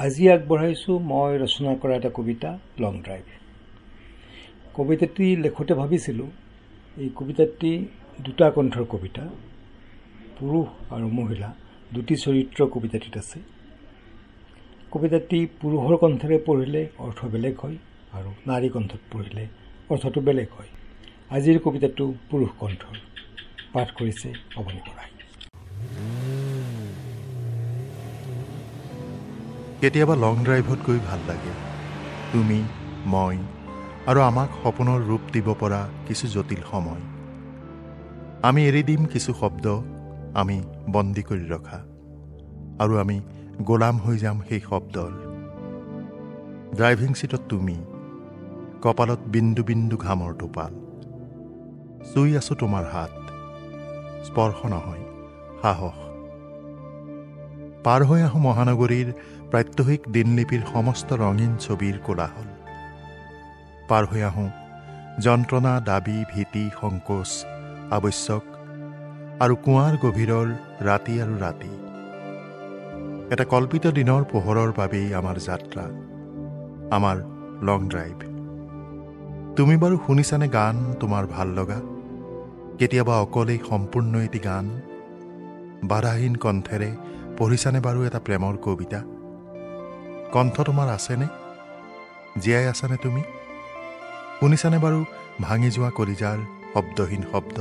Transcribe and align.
আজি 0.00 0.24
আগবঢ়াইছোঁ 0.34 0.94
মই 1.10 1.32
ৰচনা 1.42 1.72
কৰা 1.80 1.94
এটা 1.96 2.10
কবিতা 2.18 2.50
লং 2.80 2.94
ড্ৰাইভ 3.06 3.26
কবিতাটি 4.76 5.26
লেখোঁতে 5.36 5.74
ভাবিছিলোঁ 5.74 6.28
এই 6.96 7.08
কবিতাটি 7.18 7.72
দুটা 8.24 8.46
কণ্ঠৰ 8.56 8.84
কবিতা 8.84 9.24
পুৰুষ 10.38 10.66
আৰু 10.96 11.06
মহিলা 11.18 11.48
দুটি 11.92 12.14
চৰিত্ৰ 12.24 12.60
কবিতাটিত 12.74 13.14
আছে। 13.16 13.38
কবিতাটি 14.92 15.38
পুৰুষৰ 15.60 15.94
কণ্ঠেৰে 16.02 16.38
পঢ়িলে 16.46 16.82
অৰ্থ 17.04 17.20
বেলেগ 17.34 17.54
হয় 17.62 17.76
আৰু 18.16 18.30
নাৰী 18.46 18.68
কণ্ঠত 18.74 19.02
পঢ়িলে 19.12 19.44
অৰ্থটো 19.90 20.20
বেলেগ 20.20 20.48
হয়। 20.58 20.70
আজিৰ 21.36 21.56
কবিতাটো 21.66 22.04
পুৰুষ 22.30 22.50
কণ্ঠৰ। 22.60 22.94
পাঠ 23.72 23.88
কৰিছে 23.98 24.28
অৱনী 24.56 24.80
বৰাই। 24.86 25.19
কেতিয়াবা 29.80 30.14
লং 30.14 30.34
ড্ৰাইভত 30.44 30.78
গৈ 30.86 30.98
ভাল 31.08 31.20
লাগে। 31.28 31.52
তুমি 32.32 32.58
মই 33.06 33.36
আৰু 34.06 34.20
আমাক 34.20 34.50
সপোনৰ 34.62 35.00
ৰূপ 35.08 35.22
দিব 35.32 35.48
পৰা 35.60 35.80
কিছু 36.08 36.26
জটিল 36.28 36.62
সময়। 36.72 37.02
আমি 38.42 38.60
এৰি 38.68 38.82
দিম 38.82 39.04
কিছু 39.04 39.30
শব্দ 39.40 39.66
আমি 40.34 40.56
বন্দী 40.90 41.22
কৰি 41.22 41.44
ৰখা 41.48 41.80
আৰু 42.78 42.92
আমি 42.98 43.16
গোলাম 43.62 43.96
হৈ 43.96 44.16
যাম 44.18 44.36
সেই 44.48 44.60
শব্দৰ। 44.60 45.12
ড্ৰাইভিং 46.76 47.10
ছিটত 47.14 47.42
তুমি 47.48 47.76
কপালত 48.82 49.20
বিন্দু 49.26 49.62
বিন্দু 49.62 49.96
ঘামৰ 49.96 50.32
টোপাল। 50.34 50.72
চুই 52.12 52.30
আছো 52.36 52.54
তোমাৰ 52.54 52.84
হাত। 52.92 53.14
স্পৰ্শ 54.26 54.58
নহয় 54.66 55.04
সাহস। 55.62 56.09
পাৰ 57.84 58.02
হৈ 58.04 58.22
আহোঁ 58.22 58.40
মহানগৰীৰ 58.40 59.08
প্ৰাত্যহিক 59.50 60.00
দিনলিপিৰ 60.12 60.62
সমস্ত 60.72 61.08
ৰঙীন 61.12 61.52
ছবিৰ 61.56 61.96
কোলাহল। 61.98 62.48
পাৰ 63.88 64.04
হৈ 64.06 64.22
আহোঁ 64.22 64.50
যন্ত্ৰণা 65.20 65.80
দাবী 65.80 66.18
ভীতি 66.34 66.64
সংকোচ 66.80 67.30
আৱশ্যক 67.90 68.44
আৰু 69.40 69.54
কুঁৱাৰ 69.56 69.94
গভীৰৰ 70.02 70.48
ৰাতি 70.86 71.14
আৰু 71.22 71.34
ৰাতি। 71.38 71.72
এটা 73.32 73.44
কল্পিত 73.44 73.86
দিনৰ 73.86 74.22
পোহৰৰ 74.32 74.70
বাবেই 74.76 75.08
আমাৰ 75.14 75.36
যাত্ৰা 75.38 75.84
আমাৰ 76.96 77.16
লং 77.62 77.80
ড্ৰাইভ। 77.88 78.18
তুমি 79.56 79.74
বাৰু 79.76 79.96
শুনিছানে 80.06 80.48
গান 80.48 80.76
তোমাৰ 81.00 81.26
ভাল 81.26 81.48
লগা? 81.48 81.80
কেতিয়াবা 82.78 83.14
অকলেই 83.20 83.58
সম্পূৰ্ণ 83.68 84.12
এটি 84.20 84.38
গান 84.38 84.66
বাধাহীন 85.84 86.34
কণ্ঠেৰে 86.34 86.90
পঢ়িছানে 87.40 87.80
বাৰু 87.80 88.04
এটা 88.04 88.20
প্ৰেমৰ 88.20 88.56
কবিতা? 88.56 89.02
কণ্ঠ 90.32 90.60
তোমাৰ 90.60 90.88
আছেনে? 90.88 91.26
জীয়াই 92.40 92.66
আছানে 92.66 92.96
তুমি? 92.96 93.22
শুনিছানে 94.40 94.78
বাৰু 94.78 95.04
ভাঙি 95.40 95.70
যোৱা 95.70 95.90
কলিজাৰ 95.90 96.38
শব্দহীন 96.74 97.22
শব্দ? 97.32 97.60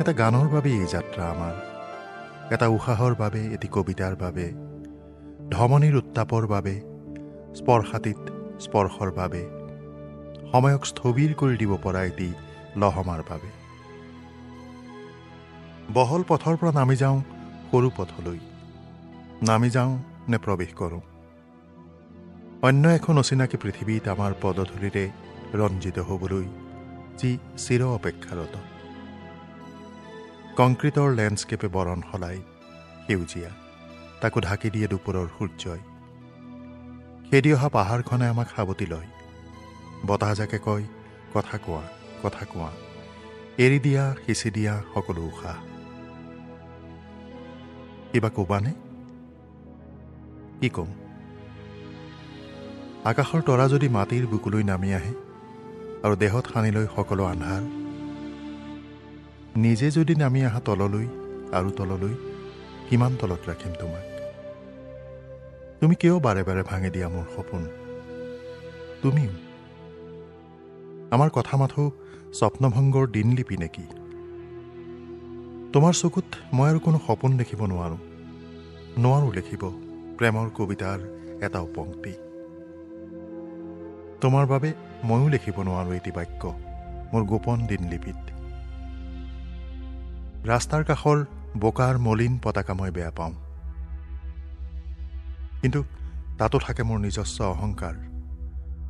এটা 0.00 0.12
গানৰ 0.12 0.48
বাবে 0.48 0.70
এই 0.70 0.86
যাত্ৰা 0.86 1.30
আমাৰ। 1.30 1.52
এটা 2.52 2.68
উশাহৰ 2.68 3.14
বাবে 3.14 3.40
এটি 3.40 3.68
কবিতাৰ 3.68 4.16
বাবে। 4.16 4.52
ধমনীৰ 5.50 5.96
উত্তাপৰ 5.96 6.46
বাবে। 6.46 6.80
স্পৰ্শাতীত 7.54 8.30
স্পৰ্শৰ 8.60 9.12
বাবে। 9.12 9.48
সময়ক 10.52 10.86
স্থবিৰ 10.86 11.34
কৰি 11.34 11.56
দিব 11.56 11.76
পৰা 11.82 12.04
এটি 12.04 12.32
লহমাৰ 12.76 13.22
বাবে। 13.30 13.60
বহল 15.94 16.22
পথৰ 16.28 16.56
পৰা 16.56 16.72
নামি 16.72 16.96
যাওঁ 16.96 17.22
সৰু 17.70 17.90
পথলৈ। 17.96 18.38
নামি 19.42 19.70
যাওঁ 19.70 19.92
নে 20.28 20.38
প্ৰৱেশ 20.38 20.70
কৰোঁ। 20.74 21.00
অন্য 22.62 22.84
এখন 22.88 23.18
অচিনাকি 23.18 23.56
পৃথিৱীত 23.56 24.04
আমাৰ 24.08 24.32
পদধূলিৰে 24.42 25.04
ৰঞ্জিত 25.54 25.98
হ'বলৈ 25.98 26.46
যি 27.18 27.30
চিৰ 27.58 27.82
অপেক্ষাৰত। 27.82 28.54
কংক্ৰিটৰ 30.56 31.08
লেণ্ডস্কেপে 31.14 31.68
বৰণ 31.68 32.00
সলাই 32.12 32.38
সেউজীয়া 33.06 33.50
তাকো 34.20 34.38
ঢাকি 34.40 34.68
দিয়ে 34.70 34.88
দুপৰৰ 34.88 35.26
সূৰ্যই 35.38 35.80
খেদি 37.30 37.50
অহা 37.52 37.68
পাহাৰখনে 37.68 38.26
আমাক 38.28 38.48
সাৱটি 38.56 38.86
লয়। 38.86 39.08
বতাহজাকে 40.06 40.58
কয় 40.58 40.84
কথা 41.34 41.56
কোৱা 41.58 41.84
কথা 42.22 42.44
কোৱা। 42.44 42.70
এৰি 43.58 43.78
দিয়া 43.78 44.04
সিঁচি 44.26 44.50
দিয়া 44.50 44.82
সকলো 44.94 45.22
উশাহ। 45.22 45.79
কিবা 48.12 48.28
ক'বানে 48.28 48.72
কি 50.60 50.68
ক'ম? 50.68 50.90
আকাশৰ 53.04 53.40
তৰা 53.42 53.68
যদি 53.68 53.88
মাটিৰ 53.88 54.26
বুকুলৈ 54.26 54.62
নামি 54.62 54.94
আহে 54.94 55.14
আৰু 56.04 56.16
দেহত 56.16 56.44
সানি 56.54 56.70
লৈ 56.70 56.86
সকলো 56.96 57.24
আন্ধাৰ 57.24 57.62
নিজে 59.56 59.90
যদি 59.90 60.14
নামি 60.14 60.40
আহা 60.44 60.60
তললৈ 60.60 61.06
আৰু 61.52 61.70
তললৈ 61.70 62.14
কিমান 62.88 63.12
তলত 63.20 63.42
ৰাখিম 63.48 63.72
তোমাক? 63.80 64.06
তুমি 65.80 65.94
কিয় 65.94 66.18
বাৰে 66.20 66.42
বাৰে 66.42 66.62
ভাঙি 66.62 66.90
দিয়া 66.90 67.08
মোৰ 67.08 67.26
সপোন? 67.36 67.62
তুমিও? 69.02 69.32
আমাৰ 71.10 71.30
কথা 71.32 71.56
মাথো 71.56 71.90
স্বপ্নভংগৰ 72.34 73.06
দিনলিপি 73.06 73.56
নেকি? 73.56 73.99
তোমাৰ 75.74 75.92
চকুত 75.94 76.28
মই 76.52 76.68
আৰু 76.70 76.80
কোনো 76.86 76.98
সপোন 77.06 77.30
দেখিব 77.40 77.60
নোৱাৰোঁ। 77.72 78.00
নোৱাৰোঁ 79.02 79.30
লিখিব 79.36 79.62
প্ৰেমৰ 80.18 80.46
কবিতাৰ 80.56 80.98
এটাও 81.46 81.66
পংক্তি 81.76 82.12
তোমাৰ 84.22 84.44
বাবে 84.52 84.70
ময়ো 85.08 85.26
লিখিব 85.34 85.56
নোৱাৰোঁ 85.68 85.92
এটি 85.98 86.10
বাক্য 86.18 86.42
মোৰ 87.12 87.22
গোপন 87.30 87.58
দিনলিপিত 87.70 88.20
ৰাস্তাৰ 90.50 90.82
কাষৰ 90.90 91.18
বোকাৰ 91.62 91.94
মলিন 92.06 92.34
পতাকা 92.44 92.72
মই 92.74 92.90
বেয়া 92.96 93.12
পাওঁ। 93.18 93.34
কিন্তু 95.60 95.80
তাতো 96.38 96.56
থাকে 96.66 96.82
মোৰ 96.88 96.98
নিজস্ব 97.06 97.38
অহংকাৰ 97.54 97.94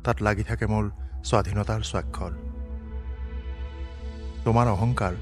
তাত 0.03 0.17
লাগি 0.25 0.43
থাকে 0.49 0.65
মোৰ 0.73 0.85
স্বাধীনতাৰ 1.29 1.81
স্বাক্ষৰ। 1.91 2.31
তোমাৰ 4.45 4.67
অহংকাৰ 4.75 5.13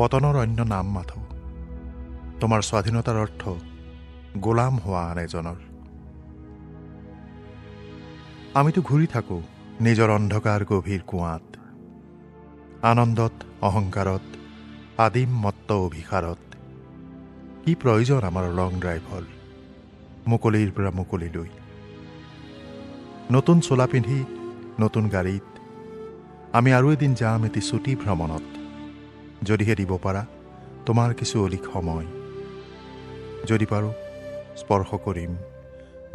পতনৰ 0.00 0.36
অন্য 0.36 0.60
নাম 0.62 0.86
মাথো। 0.90 1.20
তোমাৰ 2.40 2.60
স্বাধীনতাৰ 2.68 3.16
অৰ্থ 3.16 3.42
গোলাম 4.36 4.74
হোৱা 4.84 5.02
আন 5.10 5.18
এজনৰ 5.18 5.58
আমিতো 8.54 8.80
ঘূৰি 8.82 9.06
থাকোঁ 9.06 9.42
নিজৰ 9.80 10.08
অন্ধকাৰ 10.10 10.60
গভীৰ 10.64 11.02
কুঁৱাত। 11.06 11.44
আনন্দত 12.82 13.34
অহংকাৰত 13.60 14.24
আদিম 14.98 15.30
মত্ত 15.44 15.68
অভিসাৰত 15.72 16.42
কি 17.64 17.72
প্ৰয়োজন 17.74 18.20
আমাৰ 18.30 18.44
লং 18.58 18.70
ড্ৰাইভৰ? 18.80 19.24
মুকলিৰ 20.26 20.70
পৰা 20.76 20.90
মুকলিলৈ 20.90 21.48
নতুন 23.30 23.60
চোলা 23.60 23.86
পিন্ধি 23.86 24.18
নতুন 24.80 25.04
গাড়ীত। 25.08 25.46
আমি 26.52 26.70
আৰু 26.72 26.86
এদিন 26.92 27.12
যাম 27.14 27.40
এটি 27.44 27.60
চুটি 27.60 27.96
ভ্ৰমণত। 27.96 28.59
যদিহে 29.42 29.74
দিব 29.74 29.98
পাৰা 30.02 30.26
তোমাৰ 30.86 31.14
কিছু 31.14 31.44
অলিক 31.44 31.64
সময়। 31.72 32.06
যদি 33.46 33.66
পাৰোঁ 33.66 33.92
স্পৰ্শ 34.56 34.94
কৰিম। 35.04 35.36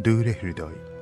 দুয়োৰে 0.02 0.34
হৃদয়। 0.42 0.95